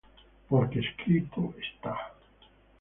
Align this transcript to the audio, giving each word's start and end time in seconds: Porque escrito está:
Porque 0.49 0.79
escrito 0.79 1.53
está: 1.59 1.95